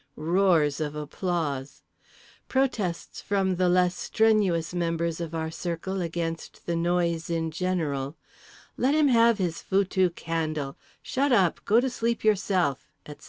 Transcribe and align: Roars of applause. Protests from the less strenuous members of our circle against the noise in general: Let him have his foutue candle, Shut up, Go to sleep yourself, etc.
Roars 0.15 0.79
of 0.81 0.95
applause. 0.95 1.83
Protests 2.47 3.21
from 3.21 3.57
the 3.57 3.69
less 3.69 3.95
strenuous 3.95 4.73
members 4.73 5.21
of 5.21 5.35
our 5.35 5.51
circle 5.51 6.01
against 6.01 6.65
the 6.65 6.75
noise 6.75 7.29
in 7.29 7.51
general: 7.51 8.17
Let 8.77 8.95
him 8.95 9.09
have 9.09 9.37
his 9.37 9.61
foutue 9.61 10.09
candle, 10.15 10.75
Shut 11.03 11.31
up, 11.31 11.63
Go 11.65 11.79
to 11.79 11.87
sleep 11.91 12.23
yourself, 12.23 12.89
etc. 13.05 13.19